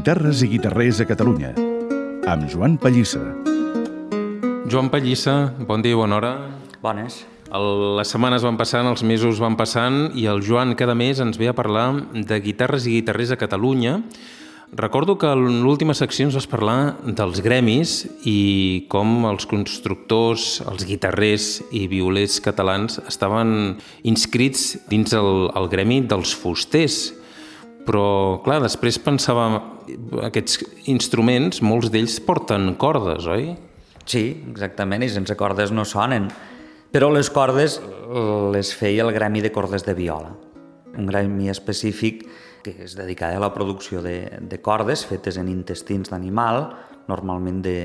Guitarres 0.00 0.40
i 0.40 0.46
guitarrers 0.48 0.96
a 1.02 1.04
Catalunya, 1.04 1.50
amb 2.24 2.46
Joan 2.48 2.78
Pallissa. 2.80 3.20
Joan 4.72 4.88
Pallissa, 4.88 5.52
bon 5.68 5.84
dia 5.84 5.92
i 5.92 5.98
bona 5.98 6.16
hora. 6.16 6.30
Bones. 6.80 7.18
El, 7.52 7.68
les 7.98 8.08
setmanes 8.08 8.40
van 8.40 8.56
passant, 8.56 8.88
els 8.88 9.04
mesos 9.04 9.42
van 9.44 9.58
passant 9.60 10.06
i 10.16 10.24
el 10.32 10.40
Joan 10.40 10.72
cada 10.72 10.96
mes 10.96 11.20
ens 11.20 11.36
ve 11.36 11.50
a 11.52 11.54
parlar 11.58 11.84
de 12.16 12.40
guitarres 12.40 12.88
i 12.88 12.96
guitarrers 12.96 13.34
a 13.36 13.40
Catalunya. 13.44 13.98
Recordo 14.72 15.18
que 15.20 15.34
en 15.36 15.60
l'última 15.66 15.92
secció 15.92 16.30
ens 16.30 16.40
vas 16.40 16.48
parlar 16.48 16.96
dels 17.04 17.44
gremis 17.44 18.00
i 18.24 18.88
com 18.88 19.28
els 19.28 19.44
constructors, 19.52 20.62
els 20.64 20.88
guitarrers 20.88 21.58
i 21.76 21.90
violers 21.92 22.40
catalans 22.40 23.02
estaven 23.04 23.74
inscrits 24.08 24.78
dins 24.88 25.12
el, 25.12 25.50
el 25.52 25.68
gremi 25.68 26.00
dels 26.08 26.32
fusters. 26.32 27.19
Però, 27.86 28.40
clar, 28.44 28.60
després 28.62 28.98
pensava, 29.02 29.46
aquests 30.26 30.60
instruments, 30.92 31.62
molts 31.64 31.90
d'ells 31.92 32.18
porten 32.26 32.74
cordes, 32.80 33.26
oi? 33.26 33.54
Sí, 34.04 34.24
exactament, 34.50 35.04
i 35.04 35.10
sense 35.12 35.36
cordes 35.38 35.72
no 35.72 35.86
sonen. 35.88 36.28
Però 36.90 37.10
les 37.14 37.30
cordes 37.30 37.78
les 38.52 38.72
feia 38.74 39.04
el 39.06 39.12
gremi 39.14 39.40
de 39.40 39.52
cordes 39.54 39.84
de 39.86 39.94
viola, 39.94 40.32
un 40.98 41.06
gremi 41.06 41.48
específic 41.50 42.24
que 42.64 42.74
es 42.84 42.96
dedicava 42.98 43.38
a 43.38 43.44
la 43.46 43.52
producció 43.54 44.02
de, 44.02 44.38
de 44.40 44.58
cordes 44.60 45.06
fetes 45.08 45.38
en 45.40 45.48
intestins 45.48 46.10
d'animal, 46.10 46.66
normalment 47.08 47.62
de, 47.64 47.76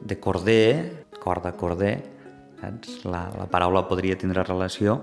de 0.00 0.16
corder, 0.18 1.04
corda 1.20 1.52
corder, 1.56 1.98
saps? 2.60 3.04
La, 3.04 3.26
la 3.36 3.46
paraula 3.52 3.84
podria 3.88 4.18
tindre 4.18 4.44
relació, 4.46 5.00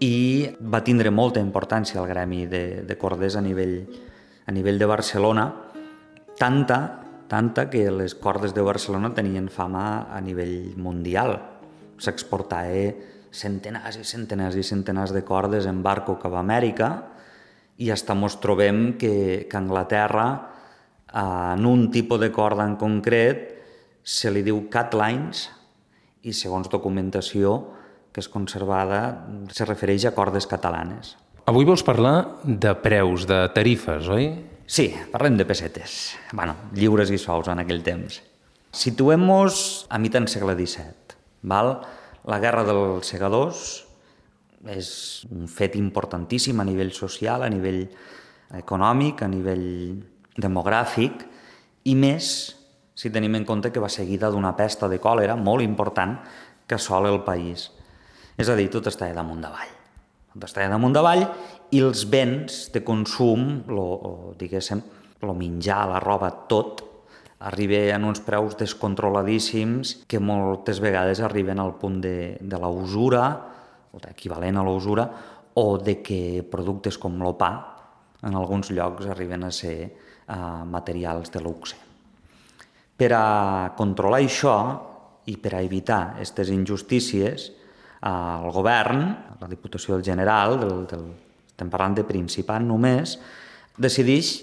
i 0.00 0.48
va 0.64 0.80
tindre 0.80 1.12
molta 1.12 1.42
importància 1.44 2.00
el 2.00 2.08
gremi 2.08 2.46
de, 2.48 2.82
de 2.88 2.96
corders 2.96 3.36
a 3.36 3.42
nivell, 3.44 3.84
a 4.48 4.52
nivell 4.52 4.80
de 4.80 4.88
Barcelona, 4.88 5.44
tanta, 6.40 6.78
tanta 7.28 7.68
que 7.68 7.84
les 7.92 8.14
cordes 8.16 8.54
de 8.56 8.64
Barcelona 8.64 9.12
tenien 9.14 9.50
fama 9.52 10.08
a 10.08 10.20
nivell 10.24 10.72
mundial. 10.80 11.36
S'exportava 12.00 12.86
centenars 13.30 14.00
i 14.00 14.06
centenars 14.08 14.56
i 14.56 14.64
centenars 14.64 15.12
de 15.12 15.22
cordes 15.22 15.68
en 15.68 15.82
barco 15.84 16.16
cap 16.18 16.32
a 16.32 16.40
Amèrica 16.40 16.90
i 17.78 17.92
hasta 17.92 18.16
mos 18.16 18.40
trobem 18.40 18.96
que, 18.98 19.46
que 19.50 19.56
Anglaterra 19.56 20.26
en 21.12 21.66
un 21.66 21.90
tipus 21.92 22.20
de 22.20 22.30
corda 22.32 22.64
en 22.64 22.78
concret 22.80 23.44
se 24.02 24.32
li 24.32 24.40
diu 24.46 24.64
catlines 24.72 25.50
i 26.24 26.32
segons 26.32 26.72
documentació 26.72 27.79
que 28.12 28.22
és 28.22 28.28
conservada 28.28 29.00
se 29.54 29.66
refereix 29.68 30.06
a 30.08 30.14
cordes 30.16 30.48
catalanes. 30.50 31.16
Avui 31.50 31.66
vols 31.66 31.84
parlar 31.86 32.42
de 32.44 32.74
preus, 32.82 33.26
de 33.26 33.42
tarifes, 33.54 34.08
oi? 34.10 34.30
Sí, 34.70 34.90
parlem 35.10 35.36
de 35.38 35.46
pessetes. 35.46 36.16
bueno, 36.32 36.54
lliures 36.74 37.10
i 37.10 37.18
sous 37.18 37.48
en 37.48 37.58
aquell 37.58 37.82
temps. 37.82 38.20
Situem-nos 38.70 39.86
a 39.90 39.98
mitjan 39.98 40.28
segle 40.30 40.54
XVII. 40.54 41.16
Val? 41.42 41.80
La 42.30 42.38
guerra 42.38 42.62
dels 42.68 43.08
segadors 43.08 43.86
és 44.68 44.90
un 45.32 45.48
fet 45.48 45.74
importantíssim 45.80 46.60
a 46.60 46.66
nivell 46.68 46.92
social, 46.92 47.42
a 47.42 47.48
nivell 47.50 47.88
econòmic, 48.54 49.24
a 49.24 49.28
nivell 49.32 49.66
demogràfic, 50.36 51.24
i 51.88 51.96
més 51.96 52.54
si 52.94 53.10
tenim 53.10 53.34
en 53.38 53.46
compte 53.48 53.72
que 53.72 53.80
va 53.80 53.88
seguida 53.88 54.30
d'una 54.30 54.52
pesta 54.56 54.88
de 54.88 55.00
còlera 55.00 55.34
molt 55.34 55.64
important 55.64 56.18
que 56.68 56.76
assola 56.76 57.08
el 57.08 57.22
país. 57.24 57.70
És 58.38 58.48
a 58.48 58.56
dir, 58.58 58.68
tot 58.72 58.86
està 58.90 59.10
damunt 59.14 59.42
davall. 59.42 59.72
Tot 60.34 60.46
està 60.46 60.68
damunt 60.70 60.94
davall 60.94 61.24
i 61.74 61.80
els 61.82 62.04
béns 62.10 62.68
de 62.74 62.84
consum, 62.86 63.64
lo, 63.70 63.82
o, 63.82 64.12
diguéssim, 64.38 64.82
el 65.20 65.34
menjar, 65.36 65.82
la 65.90 66.00
roba, 66.02 66.30
tot, 66.48 66.84
arriba 67.40 67.80
en 67.94 68.04
uns 68.04 68.20
preus 68.20 68.56
descontroladíssims 68.60 70.04
que 70.08 70.20
moltes 70.20 70.80
vegades 70.80 71.22
arriben 71.24 71.60
al 71.60 71.74
punt 71.80 72.00
de, 72.04 72.36
de 72.40 72.60
la 72.60 72.68
usura, 72.68 73.24
o 73.90 74.00
equivalent 74.08 74.60
a 74.60 74.64
la 74.64 74.74
usura, 74.76 75.08
o 75.54 75.78
de 75.78 75.98
que 76.04 76.44
productes 76.46 76.98
com 77.00 77.18
l'opà 77.20 77.50
en 78.22 78.36
alguns 78.36 78.70
llocs 78.70 79.08
arriben 79.08 79.44
a 79.44 79.50
ser 79.50 79.88
uh, 79.88 80.62
materials 80.68 81.32
de 81.32 81.40
luxe. 81.40 81.78
Per 83.00 83.10
a 83.16 83.72
controlar 83.76 84.20
això 84.20 84.54
i 85.32 85.38
per 85.40 85.54
a 85.56 85.62
evitar 85.64 86.00
aquestes 86.12 86.52
injustícies, 86.52 87.48
el 88.00 88.52
govern, 88.54 89.02
la 89.40 89.48
Diputació 89.48 89.96
del 89.96 90.04
General, 90.04 90.56
del, 90.60 90.86
del, 90.88 91.08
estem 91.50 91.70
parlant 91.72 91.98
de 91.98 92.06
Principat 92.08 92.64
només, 92.64 93.18
decideix 93.76 94.38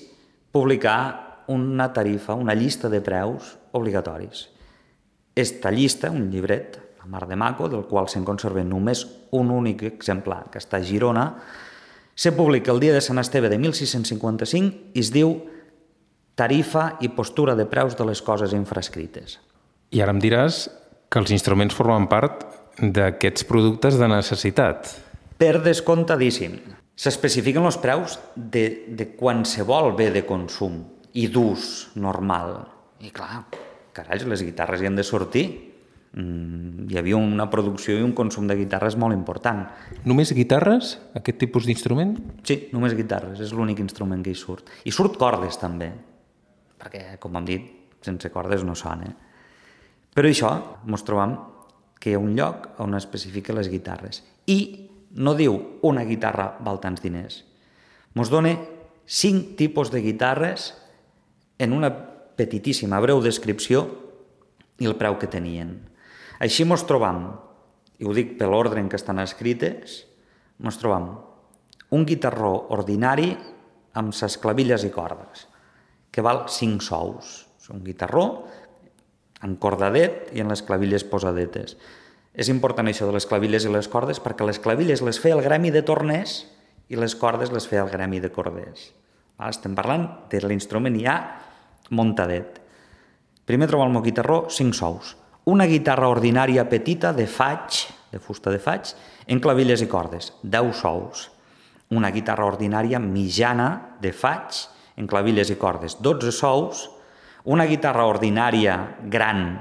publicar 0.54 1.46
una 1.48 1.92
tarifa, 1.94 2.36
una 2.36 2.54
llista 2.54 2.90
de 2.90 3.02
preus 3.02 3.56
obligatoris. 3.72 4.48
Esta 5.38 5.72
llista, 5.72 6.12
un 6.12 6.30
llibret, 6.32 6.78
la 7.00 7.06
mar 7.06 7.28
de 7.28 7.36
maco, 7.36 7.70
del 7.70 7.86
qual 7.88 8.10
se'n 8.10 8.26
conserva 8.26 8.64
només 8.66 9.06
un 9.38 9.52
únic 9.54 9.84
exemplar, 9.88 10.48
que 10.52 10.62
està 10.62 10.82
a 10.82 10.86
Girona, 10.86 11.28
se 12.18 12.34
publica 12.34 12.74
el 12.74 12.82
dia 12.82 12.94
de 12.94 13.02
Sant 13.02 13.22
Esteve 13.22 13.50
de 13.50 13.60
1655 13.62 14.98
i 14.98 15.02
es 15.06 15.12
diu 15.14 15.36
Tarifa 16.38 16.98
i 17.02 17.10
postura 17.14 17.56
de 17.58 17.66
preus 17.70 17.96
de 17.98 18.06
les 18.06 18.22
coses 18.22 18.54
infrascrites. 18.54 19.38
I 19.94 20.02
ara 20.02 20.14
em 20.14 20.22
diràs 20.22 20.66
que 21.10 21.22
els 21.22 21.32
instruments 21.34 21.78
formen 21.78 22.10
part 22.10 22.44
d'aquests 22.82 23.46
productes 23.50 23.98
de 23.98 24.10
necessitat. 24.12 24.90
Per 25.38 25.58
descomptadíssim. 25.66 26.58
S'especifiquen 26.98 27.66
els 27.66 27.78
preus 27.82 28.18
de, 28.36 28.88
de 28.90 29.12
qualsevol 29.18 29.94
bé 29.98 30.10
de 30.14 30.24
consum 30.26 30.80
i 31.18 31.28
d'ús 31.30 31.94
normal. 31.98 32.56
I 33.06 33.12
clar, 33.14 33.44
carai, 33.94 34.24
les 34.26 34.44
guitarres 34.46 34.82
hi 34.82 34.90
han 34.90 34.98
de 34.98 35.06
sortir. 35.06 35.46
Mm, 36.18 36.88
hi 36.90 36.98
havia 36.98 37.20
una 37.20 37.46
producció 37.54 37.98
i 37.98 38.06
un 38.06 38.16
consum 38.18 38.48
de 38.50 38.58
guitarres 38.58 38.98
molt 38.98 39.14
important. 39.14 39.66
Només 40.10 40.34
guitarres, 40.34 40.96
aquest 41.18 41.38
tipus 41.44 41.68
d'instrument? 41.70 42.16
Sí, 42.48 42.64
només 42.74 42.98
guitarres, 42.98 43.42
és 43.46 43.54
l'únic 43.54 43.82
instrument 43.84 44.24
que 44.26 44.34
hi 44.34 44.38
surt. 44.38 44.70
I 44.86 44.94
surt 44.94 45.20
cordes 45.22 45.60
també, 45.62 45.92
perquè, 46.82 47.20
com 47.22 47.38
hem 47.38 47.46
dit, 47.46 47.70
sense 48.06 48.34
cordes 48.34 48.66
no 48.66 48.74
sona. 48.78 49.12
Però 50.18 50.30
això, 50.30 50.50
ens 50.90 51.06
trobam 51.06 51.38
que 52.00 52.12
hi 52.12 52.18
ha 52.18 52.22
un 52.22 52.36
lloc 52.38 52.80
on 52.84 52.98
especifica 52.98 53.56
les 53.56 53.70
guitarres. 53.72 54.22
I 54.48 54.90
no 55.18 55.34
diu 55.38 55.56
una 55.88 56.06
guitarra 56.06 56.52
val 56.64 56.82
tants 56.84 57.02
diners. 57.04 57.42
Ens 58.18 58.32
dona 58.34 58.54
cinc 59.08 59.56
tipus 59.58 59.92
de 59.94 60.02
guitarres 60.04 60.74
en 61.58 61.74
una 61.74 61.90
petitíssima, 62.38 63.00
breu 63.02 63.22
descripció 63.24 63.86
i 64.78 64.86
el 64.86 64.98
preu 65.00 65.18
que 65.18 65.30
tenien. 65.32 65.74
Així 66.44 66.68
ens 66.68 66.86
trobam, 66.86 67.32
i 67.98 68.06
ho 68.06 68.14
dic 68.14 68.36
per 68.38 68.50
l'ordre 68.52 68.82
en 68.82 68.90
què 68.92 69.00
estan 69.00 69.22
escrites, 69.24 70.04
ens 70.62 70.78
trobam 70.78 71.16
un 71.96 72.06
guitarró 72.06 72.52
ordinari 72.76 73.32
amb 73.98 74.14
ses 74.14 74.38
clavilles 74.42 74.84
i 74.86 74.92
cordes, 74.94 75.48
que 76.12 76.22
val 76.22 76.46
5 76.52 76.84
sous. 76.84 77.36
És 77.58 77.72
un 77.74 77.82
guitarró 77.84 78.46
encordadet 79.44 80.32
i 80.34 80.42
en 80.42 80.50
les 80.52 80.64
clavilles 80.66 81.06
posadetes. 81.08 81.78
És 82.38 82.50
important 82.54 82.88
això 82.90 83.08
de 83.10 83.16
les 83.16 83.26
clavilles 83.26 83.66
i 83.66 83.74
les 83.74 83.90
cordes 83.90 84.22
perquè 84.22 84.46
les 84.46 84.60
clavilles 84.62 85.02
les 85.02 85.20
feia 85.20 85.38
el 85.38 85.46
gremi 85.46 85.72
de 85.74 85.82
torners 85.86 86.44
i 86.90 86.98
les 87.00 87.16
cordes 87.18 87.52
les 87.52 87.68
feia 87.68 87.84
el 87.84 87.92
gremi 87.92 88.22
de 88.22 88.32
corders. 88.34 88.92
Estem 89.48 89.76
parlant 89.78 90.08
de 90.32 90.42
l'instrument 90.46 90.96
ja 90.98 91.18
muntadet. 91.94 92.62
Primer 93.48 93.68
trobo 93.70 93.86
el 93.86 93.94
meu 93.94 94.04
guitarró, 94.04 94.48
5 94.50 94.76
sous. 94.76 95.16
Una 95.48 95.68
guitarra 95.70 96.10
ordinària 96.12 96.66
petita 96.68 97.14
de 97.16 97.28
faig, 97.32 97.86
de 98.12 98.20
fusta 98.20 98.52
de 98.52 98.60
faig, 98.60 98.90
en 99.28 99.40
clavilles 99.40 99.82
i 99.82 99.88
cordes, 99.88 100.34
10 100.44 100.74
sous. 100.76 101.30
Una 101.96 102.12
guitarra 102.12 102.48
ordinària 102.50 103.00
mitjana 103.00 103.98
de 104.02 104.12
faig, 104.12 104.66
en 104.98 105.08
clavilles 105.08 105.54
i 105.54 105.56
cordes, 105.56 105.96
12 106.04 106.34
sous. 106.36 106.88
Una 107.48 107.64
guitarra 107.64 108.04
ordinària 108.10 108.76
gran 109.08 109.54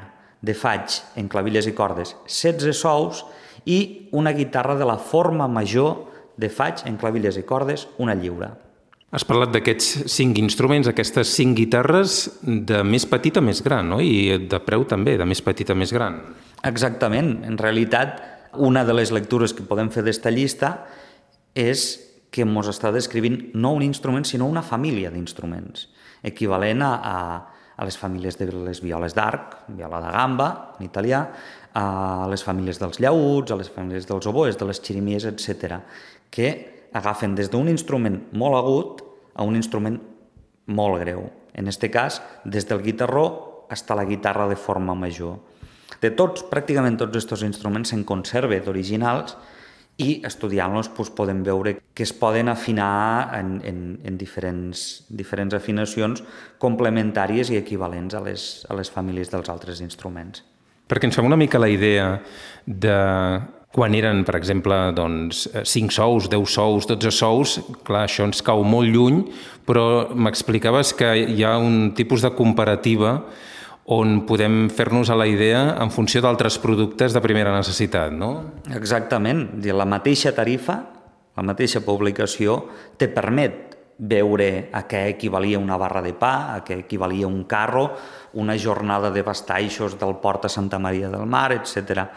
de 0.42 0.54
faig, 0.58 1.00
en 1.14 1.28
clavilles 1.30 1.68
i 1.70 1.74
cordes, 1.74 2.16
16 2.26 2.74
sous. 2.74 3.22
I 3.66 4.10
una 4.14 4.32
guitarra 4.34 4.74
de 4.78 4.86
la 4.86 4.98
forma 4.98 5.46
major 5.46 6.04
de 6.36 6.50
faig, 6.50 6.82
en 6.86 6.98
clavilles 6.98 7.38
i 7.38 7.44
cordes, 7.46 7.86
una 8.02 8.14
lliure. 8.18 8.50
Has 9.14 9.24
parlat 9.24 9.52
d'aquests 9.54 10.10
cinc 10.10 10.38
instruments, 10.42 10.90
aquestes 10.90 11.30
cinc 11.38 11.56
guitarres, 11.60 12.18
de 12.42 12.82
més 12.82 13.06
petit 13.06 13.38
a 13.38 13.42
més 13.42 13.62
gran, 13.62 13.86
no? 13.94 14.00
I 14.02 14.48
de 14.50 14.60
preu 14.66 14.82
també, 14.90 15.14
de 15.18 15.26
més 15.26 15.42
petit 15.42 15.70
a 15.70 15.78
més 15.78 15.94
gran. 15.94 16.18
Exactament. 16.66 17.36
En 17.46 17.58
realitat, 17.58 18.18
una 18.66 18.82
de 18.84 18.98
les 18.98 19.14
lectures 19.14 19.54
que 19.54 19.66
podem 19.66 19.92
fer 19.94 20.02
d'esta 20.06 20.34
llista 20.34 20.72
és 21.54 21.86
que 22.34 22.42
ens 22.42 22.68
està 22.74 22.90
descrivint 22.92 23.38
no 23.54 23.76
un 23.78 23.86
instrument, 23.86 24.26
sinó 24.26 24.50
una 24.50 24.66
família 24.66 25.14
d'instruments, 25.14 25.86
equivalent 26.26 26.82
a, 26.82 26.94
a, 26.98 27.55
a 27.76 27.84
les 27.84 27.96
famílies 27.98 28.38
de 28.40 28.48
les 28.50 28.80
violes 28.80 29.14
d'arc, 29.14 29.56
viola 29.76 30.00
de 30.00 30.12
gamba, 30.12 30.48
en 30.78 30.86
italià, 30.86 31.22
a 31.76 32.26
les 32.30 32.42
famílies 32.44 32.80
dels 32.80 33.00
llauts, 33.04 33.52
a 33.52 33.58
les 33.60 33.68
famílies 33.68 34.08
dels 34.08 34.26
oboes, 34.26 34.56
de 34.56 34.68
les 34.68 34.80
xirimies, 34.80 35.28
etc, 35.28 35.80
que 36.30 36.52
agafen 36.96 37.34
des 37.36 37.50
d'un 37.52 37.68
instrument 37.68 38.22
molt 38.32 38.56
agut 38.56 39.02
a 39.36 39.44
un 39.44 39.56
instrument 39.56 40.00
molt 40.66 41.02
greu, 41.04 41.28
En 41.56 41.68
este 41.68 41.90
cas, 41.90 42.20
des 42.44 42.68
del 42.68 42.82
guitarró 42.82 43.64
fins 43.70 43.90
a 43.90 43.94
la 43.96 44.04
guitarra 44.04 44.46
de 44.46 44.56
forma 44.56 44.94
major. 44.94 45.38
De 46.02 46.10
tots, 46.12 46.44
pràcticament 46.50 46.98
tots 47.00 47.16
aquests 47.16 47.46
instruments 47.46 47.88
se'n 47.88 48.04
conserve 48.04 48.58
d'originals 48.60 49.36
i 50.02 50.20
estudiant-los 50.28 50.90
doncs, 50.92 51.10
podem 51.16 51.42
veure 51.44 51.76
que 51.96 52.04
es 52.04 52.12
poden 52.12 52.50
afinar 52.52 53.32
en, 53.38 53.56
en, 53.64 53.78
en 54.04 54.18
diferents, 54.20 55.06
diferents 55.08 55.56
afinacions 55.56 56.22
complementàries 56.60 57.50
i 57.50 57.56
equivalents 57.56 58.14
a 58.14 58.20
les, 58.20 58.66
a 58.68 58.76
les 58.76 58.92
famílies 58.92 59.32
dels 59.32 59.48
altres 59.48 59.80
instruments. 59.80 60.44
Perquè 60.86 61.08
ens 61.08 61.16
fem 61.16 61.26
una 61.26 61.38
mica 61.40 61.58
la 61.58 61.70
idea 61.72 62.10
de 62.66 62.98
quan 63.76 63.92
eren, 63.96 64.22
per 64.24 64.36
exemple, 64.38 64.76
doncs, 64.96 65.46
5 65.52 65.92
sous, 65.92 66.28
10 66.32 66.46
sous, 66.48 66.86
12 66.88 67.10
sous, 67.12 67.56
clar, 67.84 68.06
això 68.06 68.24
ens 68.24 68.40
cau 68.44 68.62
molt 68.64 68.88
lluny, 68.88 69.18
però 69.68 70.14
m'explicaves 70.14 70.94
que 70.96 71.10
hi 71.26 71.44
ha 71.44 71.56
un 71.60 71.90
tipus 71.96 72.24
de 72.24 72.32
comparativa 72.36 73.18
on 73.86 74.24
podem 74.26 74.66
fer-nos 74.74 75.10
a 75.10 75.16
la 75.18 75.28
idea 75.30 75.76
en 75.78 75.92
funció 75.94 76.18
d'altres 76.24 76.58
productes 76.58 77.14
de 77.14 77.22
primera 77.22 77.54
necessitat, 77.54 78.10
no? 78.10 78.62
Exactament. 78.74 79.46
La 79.62 79.86
mateixa 79.86 80.34
tarifa, 80.34 80.80
la 81.36 81.44
mateixa 81.46 81.84
publicació, 81.86 82.58
te 82.98 83.06
permet 83.06 83.76
veure 83.96 84.68
a 84.76 84.82
què 84.90 85.06
equivalia 85.14 85.60
una 85.62 85.78
barra 85.80 86.02
de 86.04 86.12
pa, 86.18 86.56
a 86.56 86.64
què 86.66 86.80
equivalia 86.82 87.30
un 87.30 87.44
carro, 87.48 87.92
una 88.34 88.58
jornada 88.58 89.12
de 89.14 89.22
bastaixos 89.22 89.96
del 90.00 90.18
port 90.20 90.44
a 90.44 90.52
Santa 90.52 90.78
Maria 90.82 91.08
del 91.08 91.24
Mar, 91.24 91.52
etc. 91.54 92.10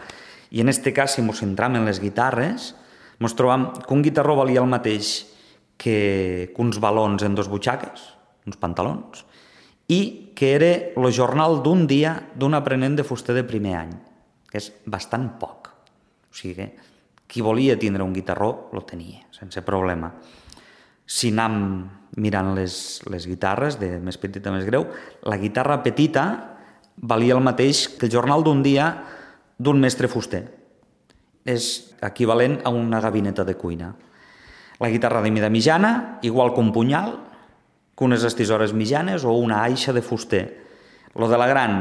I 0.50 0.60
en 0.60 0.74
aquest 0.74 0.90
cas, 0.92 1.14
si 1.14 1.22
ens 1.22 1.38
centram 1.40 1.78
en 1.78 1.86
les 1.86 2.02
guitarres, 2.02 2.74
ens 3.20 3.36
trobam 3.38 3.70
que 3.78 3.94
un 3.94 4.02
guitarró 4.02 4.34
valia 4.36 4.60
el 4.60 4.68
mateix 4.68 5.30
que, 5.78 6.50
que 6.50 6.62
uns 6.62 6.82
balons 6.82 7.22
en 7.22 7.38
dos 7.38 7.48
butxaques, 7.48 8.10
uns 8.44 8.58
pantalons, 8.60 9.24
i 9.90 10.30
que 10.38 10.54
era 10.54 10.70
el 10.94 11.10
jornal 11.12 11.60
d'un 11.64 11.86
dia 11.90 12.14
d'un 12.38 12.54
aprenent 12.54 12.94
de 12.96 13.04
fuster 13.04 13.34
de 13.34 13.44
primer 13.44 13.74
any, 13.76 13.94
que 14.48 14.60
és 14.62 14.70
bastant 14.86 15.26
poc. 15.40 15.70
O 16.30 16.36
sigui, 16.36 16.68
qui 17.26 17.42
volia 17.42 17.78
tindre 17.78 18.06
un 18.06 18.14
guitarró, 18.14 18.70
lo 18.72 18.84
tenia, 18.86 19.26
sense 19.34 19.62
problema. 19.66 20.12
Si 21.10 21.32
anam 21.34 21.56
mirant 22.22 22.54
les, 22.54 22.74
les 23.10 23.26
guitarres, 23.26 23.78
de 23.82 23.98
més 24.02 24.18
petita 24.18 24.50
a 24.50 24.54
més 24.54 24.66
greu, 24.66 24.86
la 25.26 25.38
guitarra 25.38 25.80
petita 25.82 26.24
valia 26.96 27.34
el 27.34 27.42
mateix 27.42 27.88
que 27.98 28.06
el 28.06 28.14
jornal 28.14 28.46
d'un 28.46 28.62
dia 28.62 28.92
d'un 29.58 29.80
mestre 29.82 30.10
fuster. 30.10 30.44
És 31.44 31.94
equivalent 32.06 32.60
a 32.64 32.70
una 32.70 33.00
gabineta 33.02 33.44
de 33.44 33.56
cuina. 33.58 33.94
La 34.80 34.90
guitarra 34.90 35.22
de 35.22 35.30
mida 35.34 35.50
mitjana, 35.50 36.20
igual 36.22 36.54
que 36.54 36.62
un 36.62 36.72
punyal, 36.72 37.18
que 37.96 38.04
unes 38.04 38.24
estisores 38.24 38.72
mitjanes 38.72 39.24
o 39.24 39.32
una 39.32 39.62
aixa 39.64 39.92
de 39.92 40.02
fuster. 40.02 40.44
Lo 41.14 41.28
de 41.28 41.38
la 41.38 41.46
gran 41.46 41.74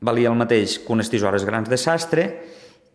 valia 0.00 0.30
el 0.30 0.38
mateix 0.38 0.78
que 0.78 0.92
unes 0.92 1.10
tisores 1.10 1.44
grans 1.44 1.68
de 1.68 1.78
sastre 1.78 2.24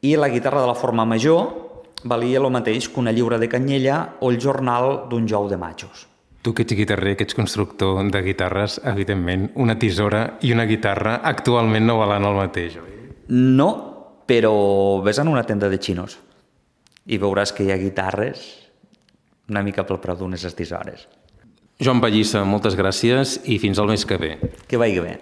i 0.02 0.16
la 0.18 0.30
guitarra 0.30 0.62
de 0.62 0.68
la 0.68 0.78
forma 0.78 1.06
major 1.06 1.66
valia 2.04 2.42
el 2.42 2.52
mateix 2.54 2.90
que 2.90 3.00
una 3.00 3.12
lliura 3.12 3.40
de 3.40 3.50
canyella 3.50 4.18
o 4.20 4.30
el 4.32 4.42
jornal 4.42 5.08
d'un 5.10 5.28
jou 5.28 5.50
de 5.50 5.58
matxos. 5.58 6.08
Tu 6.46 6.54
que 6.54 6.62
ets 6.62 6.76
guitarrer, 6.78 7.16
que 7.18 7.26
ets 7.26 7.34
constructor 7.34 8.04
de 8.12 8.22
guitarres, 8.22 8.78
evidentment, 8.86 9.50
una 9.56 9.80
tisora 9.82 10.38
i 10.46 10.54
una 10.54 10.68
guitarra 10.70 11.16
actualment 11.26 11.88
no 11.88 11.98
valen 11.98 12.28
el 12.30 12.38
mateix, 12.38 12.78
oi? 12.78 12.92
No, 13.34 13.70
però 14.30 15.02
ves 15.02 15.18
en 15.24 15.32
una 15.32 15.42
tenda 15.44 15.72
de 15.72 15.82
xinos 15.82 16.20
i 17.10 17.18
veuràs 17.22 17.54
que 17.54 17.66
hi 17.66 17.74
ha 17.74 17.82
guitarres 17.82 18.46
una 19.50 19.62
mica 19.66 19.86
pel 19.86 20.02
preu 20.02 20.18
d'unes 20.18 20.46
estisores. 20.46 21.08
Joan 21.76 22.00
Pallissa, 22.00 22.46
moltes 22.48 22.78
gràcies 22.80 23.36
i 23.52 23.58
fins 23.60 23.82
al 23.82 23.90
mes 23.92 24.06
que 24.08 24.16
ve. 24.16 24.36
Que 24.72 24.80
vagi 24.80 25.02
bé. 25.04 25.18